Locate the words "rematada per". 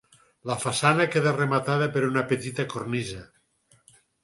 1.35-2.03